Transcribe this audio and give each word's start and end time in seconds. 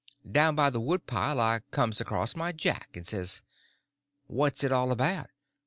Down 0.27 0.55
by 0.55 0.71
the 0.71 0.79
wood 0.81 1.05
pile 1.05 1.39
I 1.39 1.59
comes 1.69 2.01
across 2.01 2.35
my 2.35 2.51
Jack, 2.51 2.97
and 2.97 3.05
says: 3.05 3.43
"What's 4.25 4.63
it 4.63 4.71
all 4.71 4.91
about?" 4.91 5.29